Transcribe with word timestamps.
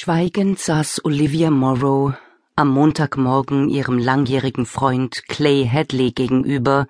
Schweigend 0.00 0.60
saß 0.60 1.04
Olivia 1.04 1.50
Morrow 1.50 2.12
am 2.54 2.68
Montagmorgen 2.68 3.68
ihrem 3.68 3.98
langjährigen 3.98 4.64
Freund 4.64 5.24
Clay 5.26 5.68
Hadley 5.68 6.12
gegenüber 6.12 6.86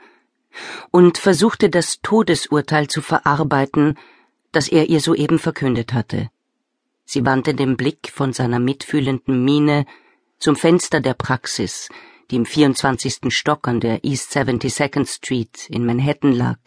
und 0.90 1.16
versuchte 1.16 1.70
das 1.70 2.02
Todesurteil 2.02 2.88
zu 2.88 3.00
verarbeiten, 3.00 3.96
das 4.52 4.68
er 4.68 4.90
ihr 4.90 5.00
soeben 5.00 5.38
verkündet 5.38 5.94
hatte. 5.94 6.28
Sie 7.06 7.24
wandte 7.24 7.54
den 7.54 7.78
Blick 7.78 8.12
von 8.12 8.34
seiner 8.34 8.58
mitfühlenden 8.58 9.42
Miene 9.42 9.86
zum 10.38 10.54
Fenster 10.54 11.00
der 11.00 11.14
Praxis, 11.14 11.88
die 12.30 12.36
im 12.36 12.44
24. 12.44 13.20
Stock 13.30 13.68
an 13.68 13.80
der 13.80 14.04
East 14.04 14.36
72nd 14.36 15.06
Street 15.06 15.70
in 15.70 15.86
Manhattan 15.86 16.32
lag. 16.32 16.58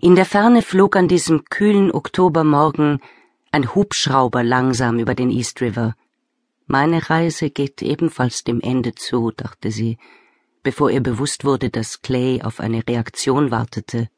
In 0.00 0.14
der 0.14 0.24
Ferne 0.24 0.62
flog 0.62 0.96
an 0.96 1.08
diesem 1.08 1.44
kühlen 1.44 1.92
Oktobermorgen 1.92 3.02
ein 3.56 3.74
Hubschrauber 3.74 4.42
langsam 4.44 4.98
über 4.98 5.14
den 5.14 5.30
East 5.30 5.62
River. 5.62 5.96
Meine 6.66 7.08
Reise 7.08 7.48
geht 7.48 7.80
ebenfalls 7.80 8.44
dem 8.44 8.60
Ende 8.60 8.94
zu, 8.94 9.30
dachte 9.30 9.70
sie, 9.70 9.96
bevor 10.62 10.90
ihr 10.90 11.02
bewusst 11.02 11.46
wurde, 11.46 11.70
dass 11.70 12.02
Clay 12.02 12.42
auf 12.42 12.60
eine 12.60 12.86
Reaktion 12.86 13.50
wartete. 13.50 14.10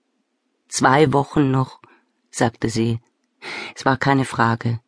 Zwei 0.67 1.13
Wochen 1.13 1.53
noch, 1.53 1.81
sagte 2.33 2.69
sie. 2.69 2.99
Es 3.77 3.85
war 3.85 3.97
keine 3.97 4.25
Frage. 4.25 4.81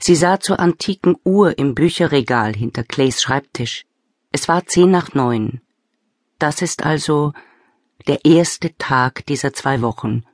Sie 0.00 0.16
sah 0.16 0.40
zur 0.40 0.58
antiken 0.58 1.14
Uhr 1.22 1.56
im 1.56 1.76
Bücherregal 1.76 2.56
hinter 2.56 2.82
Clays 2.82 3.22
Schreibtisch. 3.22 3.84
Es 4.32 4.48
war 4.48 4.66
zehn 4.66 4.90
nach 4.90 5.14
neun. 5.14 5.60
Das 6.40 6.62
ist 6.62 6.84
also 6.84 7.32
der 8.08 8.24
erste 8.24 8.76
Tag 8.76 9.24
dieser 9.26 9.52
zwei 9.52 9.82
Wochen. 9.82 10.24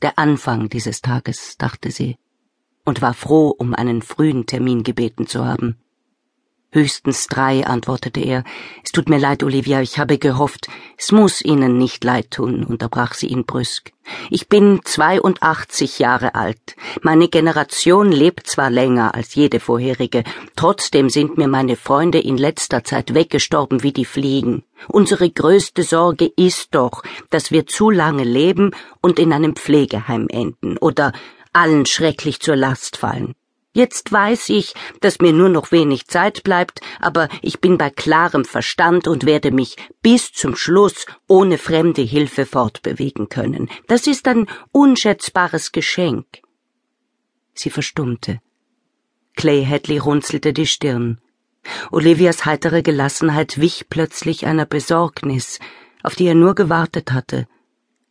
Der 0.00 0.18
Anfang 0.18 0.70
dieses 0.70 1.02
Tages, 1.02 1.58
dachte 1.58 1.90
sie 1.90 2.16
und 2.86 3.02
war 3.02 3.12
froh, 3.12 3.48
um 3.48 3.74
einen 3.74 4.00
frühen 4.00 4.46
Termin 4.46 4.82
gebeten 4.82 5.26
zu 5.26 5.44
haben. 5.44 5.76
Höchstens 6.72 7.26
drei, 7.28 7.66
antwortete 7.66 8.20
er. 8.20 8.44
Es 8.84 8.92
tut 8.92 9.08
mir 9.08 9.18
leid, 9.18 9.42
Olivia, 9.42 9.80
ich 9.80 9.98
habe 9.98 10.18
gehofft. 10.18 10.68
Es 10.98 11.10
muss 11.10 11.40
Ihnen 11.40 11.78
nicht 11.78 12.04
leid 12.04 12.32
tun, 12.32 12.64
unterbrach 12.64 13.14
sie 13.14 13.28
ihn 13.28 13.46
brüsk. 13.46 13.92
Ich 14.30 14.48
bin 14.48 14.80
82 14.84 15.98
Jahre 15.98 16.34
alt. 16.34 16.76
Meine 17.00 17.28
Generation 17.28 18.12
lebt 18.12 18.46
zwar 18.46 18.68
länger 18.68 19.14
als 19.14 19.34
jede 19.34 19.58
vorherige, 19.58 20.22
trotzdem 20.54 21.08
sind 21.08 21.38
mir 21.38 21.48
meine 21.48 21.76
Freunde 21.76 22.18
in 22.18 22.36
letzter 22.36 22.84
Zeit 22.84 23.14
weggestorben 23.14 23.82
wie 23.82 23.92
die 23.92 24.04
Fliegen. 24.04 24.62
Unsere 24.88 25.30
größte 25.30 25.82
Sorge 25.82 26.30
ist 26.36 26.74
doch, 26.74 27.02
dass 27.30 27.50
wir 27.50 27.66
zu 27.66 27.90
lange 27.90 28.24
leben 28.24 28.72
und 29.00 29.18
in 29.18 29.32
einem 29.32 29.56
Pflegeheim 29.56 30.28
enden 30.28 30.76
oder 30.76 31.12
allen 31.56 31.86
schrecklich 31.86 32.40
zur 32.40 32.56
Last 32.56 32.98
fallen. 32.98 33.34
Jetzt 33.72 34.10
weiß 34.10 34.48
ich, 34.50 34.74
dass 35.00 35.20
mir 35.20 35.32
nur 35.32 35.50
noch 35.50 35.70
wenig 35.70 36.06
Zeit 36.06 36.42
bleibt, 36.44 36.80
aber 36.98 37.28
ich 37.42 37.60
bin 37.60 37.76
bei 37.76 37.90
klarem 37.90 38.44
Verstand 38.44 39.06
und 39.06 39.26
werde 39.26 39.50
mich 39.50 39.76
bis 40.00 40.32
zum 40.32 40.56
Schluss 40.56 41.04
ohne 41.26 41.58
fremde 41.58 42.02
Hilfe 42.02 42.46
fortbewegen 42.46 43.28
können. 43.28 43.68
Das 43.86 44.06
ist 44.06 44.28
ein 44.28 44.46
unschätzbares 44.72 45.72
Geschenk. 45.72 46.26
Sie 47.52 47.70
verstummte. 47.70 48.40
Clay 49.34 49.64
Hadley 49.64 49.98
runzelte 49.98 50.54
die 50.54 50.66
Stirn. 50.66 51.20
Olivias 51.90 52.46
heitere 52.46 52.82
Gelassenheit 52.82 53.60
wich 53.60 53.86
plötzlich 53.90 54.46
einer 54.46 54.66
Besorgnis, 54.66 55.58
auf 56.02 56.14
die 56.14 56.26
er 56.26 56.34
nur 56.34 56.54
gewartet 56.54 57.12
hatte. 57.12 57.46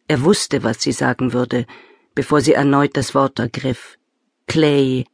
Er 0.07 0.23
wusste, 0.23 0.63
was 0.63 0.81
sie 0.81 0.91
sagen 0.91 1.33
würde, 1.33 1.65
bevor 2.15 2.41
sie 2.41 2.53
erneut 2.53 2.97
das 2.97 3.13
Wort 3.13 3.39
ergriff. 3.39 3.97
Clay, 4.47 5.05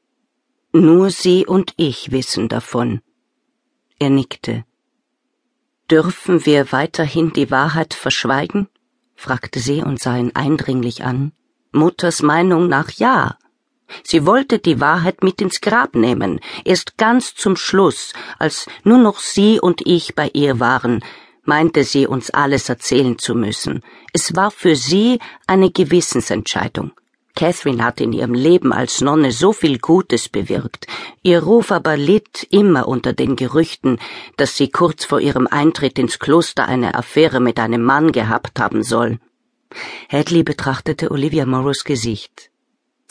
nur 0.73 1.09
Sie 1.09 1.45
und 1.45 1.73
ich 1.75 2.13
wissen 2.13 2.47
davon. 2.47 3.01
Er 3.99 4.09
nickte. 4.09 4.63
Dürfen 5.89 6.45
wir 6.45 6.71
weiterhin 6.71 7.33
die 7.33 7.51
Wahrheit 7.51 7.93
verschweigen? 7.93 8.69
fragte 9.15 9.59
sie 9.59 9.81
und 9.81 9.99
sah 9.99 10.17
ihn 10.17 10.31
eindringlich 10.33 11.03
an. 11.03 11.33
Mutters 11.73 12.21
Meinung 12.21 12.69
nach 12.69 12.89
ja. 12.91 13.37
Sie 14.03 14.25
wollte 14.25 14.59
die 14.59 14.79
Wahrheit 14.79 15.23
mit 15.23 15.41
ins 15.41 15.59
Grab 15.59 15.93
nehmen, 15.93 16.39
erst 16.63 16.97
ganz 16.97 17.35
zum 17.35 17.57
Schluss, 17.57 18.13
als 18.39 18.67
nur 18.85 18.97
noch 18.97 19.19
sie 19.19 19.59
und 19.59 19.81
ich 19.85 20.15
bei 20.15 20.29
ihr 20.33 20.61
waren, 20.61 21.03
meinte 21.43 21.83
sie 21.83 22.07
uns 22.07 22.29
alles 22.29 22.69
erzählen 22.69 23.17
zu 23.17 23.35
müssen. 23.35 23.81
Es 24.13 24.35
war 24.35 24.51
für 24.51 24.75
sie 24.75 25.19
eine 25.47 25.71
Gewissensentscheidung. 25.71 26.91
Catherine 27.35 27.83
hat 27.83 28.01
in 28.01 28.13
ihrem 28.13 28.33
Leben 28.33 28.73
als 28.73 29.01
Nonne 29.01 29.31
so 29.31 29.53
viel 29.53 29.79
Gutes 29.79 30.27
bewirkt, 30.27 30.87
ihr 31.23 31.41
Ruf 31.41 31.71
aber 31.71 31.95
litt 31.95 32.45
immer 32.49 32.87
unter 32.87 33.13
den 33.13 33.35
Gerüchten, 33.35 33.99
dass 34.37 34.57
sie 34.57 34.69
kurz 34.69 35.05
vor 35.05 35.21
ihrem 35.21 35.47
Eintritt 35.47 35.97
ins 35.97 36.19
Kloster 36.19 36.67
eine 36.67 36.93
Affäre 36.95 37.39
mit 37.39 37.59
einem 37.59 37.83
Mann 37.83 38.11
gehabt 38.11 38.59
haben 38.59 38.83
soll. 38.83 39.19
Hadley 40.09 40.43
betrachtete 40.43 41.09
Olivia 41.09 41.45
Morrows 41.45 41.85
Gesicht. 41.85 42.50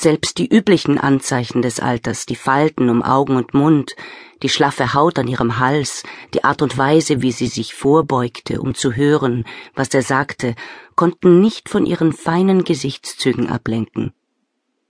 Selbst 0.01 0.39
die 0.39 0.49
üblichen 0.49 0.97
Anzeichen 0.97 1.61
des 1.61 1.79
Alters, 1.79 2.25
die 2.25 2.35
Falten 2.35 2.89
um 2.89 3.03
Augen 3.03 3.37
und 3.37 3.53
Mund, 3.53 3.97
die 4.43 4.49
schlaffe 4.49 4.95
Haut 4.95 5.19
an 5.19 5.29
ihrem 5.29 5.59
Hals, 5.59 6.05
die 6.33 6.43
Art 6.43 6.63
und 6.63 6.79
Weise, 6.79 7.21
wie 7.21 7.33
sie 7.33 7.49
sich 7.49 7.75
vorbeugte, 7.75 8.63
um 8.63 8.75
zu 8.75 8.97
hören, 8.97 9.45
was 9.75 9.93
er 9.93 10.01
sagte, 10.01 10.55
konnten 10.95 11.43
nicht 11.43 11.69
von 11.69 11.85
ihren 11.85 12.15
feinen 12.15 12.65
Gesichtszügen 12.65 13.51
ablenken. 13.51 14.15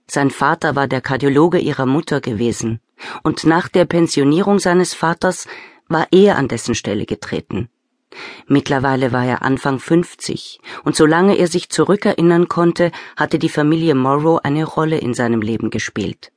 Sein 0.07 0.31
Vater 0.31 0.77
war 0.77 0.87
der 0.87 1.01
Kardiologe 1.01 1.59
ihrer 1.59 1.85
Mutter 1.85 2.21
gewesen, 2.21 2.79
und 3.21 3.43
nach 3.43 3.67
der 3.67 3.83
Pensionierung 3.83 4.59
seines 4.59 4.93
Vaters 4.93 5.45
war 5.89 6.07
er 6.11 6.37
an 6.37 6.47
dessen 6.47 6.73
Stelle 6.73 7.05
getreten. 7.05 7.67
Mittlerweile 8.47 9.11
war 9.11 9.25
er 9.25 9.41
Anfang 9.41 9.79
50, 9.79 10.59
und 10.83 10.95
solange 10.95 11.37
er 11.37 11.47
sich 11.47 11.69
zurückerinnern 11.69 12.47
konnte, 12.47 12.91
hatte 13.15 13.39
die 13.39 13.49
Familie 13.49 13.95
Morrow 13.95 14.39
eine 14.43 14.65
Rolle 14.65 14.97
in 14.97 15.13
seinem 15.13 15.41
Leben 15.41 15.69
gespielt. 15.69 16.31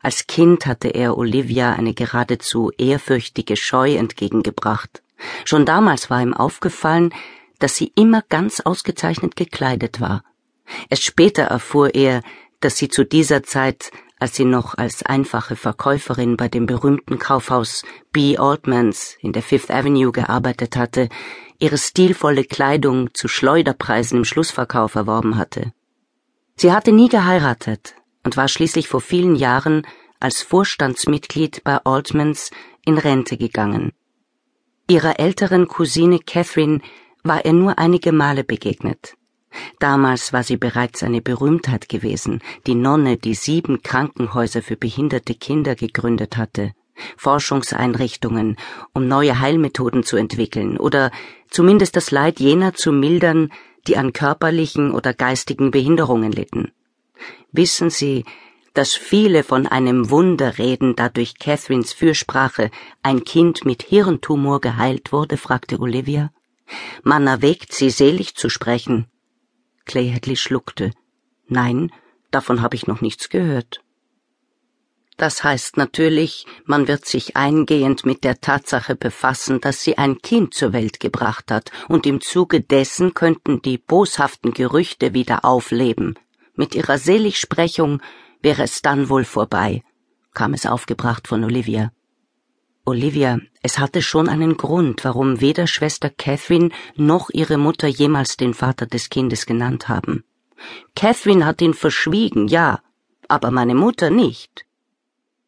Als 0.00 0.26
Kind 0.26 0.66
hatte 0.66 0.88
er 0.88 1.18
Olivia 1.18 1.72
eine 1.72 1.92
geradezu 1.92 2.70
ehrfürchtige 2.78 3.56
Scheu 3.56 3.96
entgegengebracht. 3.96 5.02
Schon 5.44 5.66
damals 5.66 6.08
war 6.08 6.22
ihm 6.22 6.34
aufgefallen, 6.34 7.12
dass 7.58 7.76
sie 7.76 7.92
immer 7.96 8.22
ganz 8.28 8.60
ausgezeichnet 8.60 9.34
gekleidet 9.34 10.00
war. 10.00 10.22
Erst 10.88 11.04
später 11.04 11.44
erfuhr 11.44 11.94
er, 11.94 12.22
dass 12.60 12.76
sie 12.76 12.88
zu 12.88 13.04
dieser 13.04 13.42
Zeit, 13.42 13.90
als 14.18 14.36
sie 14.36 14.44
noch 14.44 14.76
als 14.76 15.02
einfache 15.04 15.56
Verkäuferin 15.56 16.36
bei 16.36 16.48
dem 16.48 16.66
berühmten 16.66 17.18
Kaufhaus 17.18 17.84
B. 18.12 18.36
Altmans 18.36 19.16
in 19.20 19.32
der 19.32 19.42
Fifth 19.42 19.70
Avenue 19.70 20.12
gearbeitet 20.12 20.76
hatte, 20.76 21.08
ihre 21.58 21.78
stilvolle 21.78 22.44
Kleidung 22.44 23.14
zu 23.14 23.28
Schleuderpreisen 23.28 24.18
im 24.18 24.24
Schlussverkauf 24.24 24.94
erworben 24.94 25.36
hatte. 25.36 25.72
Sie 26.56 26.72
hatte 26.72 26.92
nie 26.92 27.08
geheiratet 27.08 27.94
und 28.24 28.36
war 28.36 28.48
schließlich 28.48 28.88
vor 28.88 29.00
vielen 29.00 29.36
Jahren 29.36 29.86
als 30.20 30.42
Vorstandsmitglied 30.42 31.62
bei 31.62 31.78
Altmans 31.84 32.50
in 32.84 32.98
Rente 32.98 33.36
gegangen. 33.36 33.92
Ihrer 34.88 35.20
älteren 35.20 35.68
Cousine 35.68 36.18
Catherine 36.18 36.80
war 37.22 37.44
er 37.44 37.52
nur 37.52 37.78
einige 37.78 38.10
Male 38.10 38.42
begegnet. 38.42 39.17
Damals 39.78 40.32
war 40.32 40.42
sie 40.42 40.56
bereits 40.56 41.02
eine 41.02 41.20
Berühmtheit 41.20 41.88
gewesen, 41.88 42.40
die 42.66 42.74
Nonne, 42.74 43.16
die 43.16 43.34
sieben 43.34 43.82
Krankenhäuser 43.82 44.62
für 44.62 44.76
behinderte 44.76 45.34
Kinder 45.34 45.74
gegründet 45.74 46.36
hatte, 46.36 46.72
Forschungseinrichtungen, 47.16 48.56
um 48.92 49.08
neue 49.08 49.38
Heilmethoden 49.40 50.02
zu 50.02 50.16
entwickeln 50.16 50.76
oder 50.76 51.10
zumindest 51.50 51.96
das 51.96 52.10
Leid 52.10 52.40
jener 52.40 52.74
zu 52.74 52.92
mildern, 52.92 53.50
die 53.86 53.96
an 53.96 54.12
körperlichen 54.12 54.90
oder 54.90 55.14
geistigen 55.14 55.70
Behinderungen 55.70 56.32
litten. 56.32 56.72
Wissen 57.52 57.90
Sie, 57.90 58.24
dass 58.74 58.94
viele 58.94 59.42
von 59.42 59.66
einem 59.66 60.10
Wunder 60.10 60.58
reden, 60.58 60.94
da 60.94 61.08
durch 61.08 61.38
Catherines 61.38 61.92
Fürsprache 61.92 62.70
ein 63.02 63.24
Kind 63.24 63.64
mit 63.64 63.82
Hirntumor 63.82 64.60
geheilt 64.60 65.12
wurde? 65.12 65.36
fragte 65.36 65.80
Olivia. 65.80 66.30
Man 67.02 67.26
erwägt, 67.26 67.72
sie 67.72 67.90
selig 67.90 68.34
zu 68.34 68.50
sprechen. 68.50 69.06
Clay 69.88 70.12
Hadley 70.12 70.36
schluckte. 70.36 70.92
Nein, 71.48 71.90
davon 72.30 72.62
habe 72.62 72.76
ich 72.76 72.86
noch 72.86 73.00
nichts 73.00 73.28
gehört. 73.30 73.80
Das 75.16 75.42
heißt 75.42 75.76
natürlich, 75.76 76.46
man 76.64 76.86
wird 76.86 77.04
sich 77.04 77.36
eingehend 77.36 78.06
mit 78.06 78.22
der 78.22 78.40
Tatsache 78.40 78.94
befassen, 78.94 79.60
dass 79.60 79.82
sie 79.82 79.98
ein 79.98 80.18
Kind 80.18 80.54
zur 80.54 80.72
Welt 80.72 81.00
gebracht 81.00 81.50
hat, 81.50 81.72
und 81.88 82.06
im 82.06 82.20
Zuge 82.20 82.60
dessen 82.60 83.14
könnten 83.14 83.60
die 83.60 83.78
boshaften 83.78 84.52
Gerüchte 84.52 85.14
wieder 85.14 85.44
aufleben. 85.44 86.16
Mit 86.54 86.76
ihrer 86.76 86.98
Seligsprechung 86.98 88.00
wäre 88.42 88.62
es 88.62 88.80
dann 88.80 89.08
wohl 89.08 89.24
vorbei, 89.24 89.82
kam 90.34 90.54
es 90.54 90.66
aufgebracht 90.66 91.26
von 91.26 91.42
Olivia. 91.42 91.90
Olivia, 92.88 93.38
es 93.62 93.78
hatte 93.78 94.00
schon 94.00 94.30
einen 94.30 94.56
Grund, 94.56 95.04
warum 95.04 95.42
weder 95.42 95.66
Schwester 95.66 96.08
Catherine 96.08 96.70
noch 96.96 97.28
ihre 97.28 97.58
Mutter 97.58 97.86
jemals 97.86 98.38
den 98.38 98.54
Vater 98.54 98.86
des 98.86 99.10
Kindes 99.10 99.44
genannt 99.44 99.90
haben. 99.90 100.24
Catherine 100.96 101.44
hat 101.44 101.60
ihn 101.60 101.74
verschwiegen, 101.74 102.48
ja, 102.48 102.80
aber 103.28 103.50
meine 103.50 103.74
Mutter 103.74 104.08
nicht. 104.08 104.64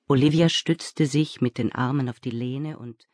Olivia 0.07 0.51
stützte 0.51 1.07
sich 1.07 1.41
mit 1.41 1.57
den 1.57 1.73
Armen 1.73 2.11
auf 2.11 2.21
die 2.21 2.31
Lehne 2.31 2.77
und 2.77 3.07